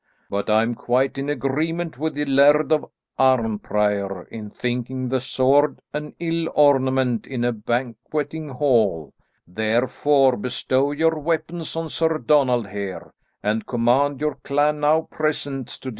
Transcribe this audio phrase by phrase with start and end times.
[0.31, 2.85] But I am quite in agreement with the Laird of
[3.19, 9.13] Arnprior in thinking the sword an ill ornament in a banqueting hall,
[9.45, 15.79] therefore bestow your weapons on Sir Donald here, and command your clan now present to
[15.89, 15.89] disarm."